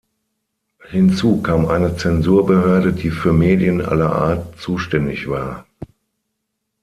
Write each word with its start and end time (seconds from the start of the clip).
Hinzu 0.89 1.43
kam 1.43 1.67
eine 1.67 1.95
Zensurbehörde, 1.95 2.91
die 2.91 3.11
für 3.11 3.33
Medien 3.33 3.81
aller 3.83 4.11
Art 4.15 4.59
zuständig 4.59 5.29
war. 5.29 5.67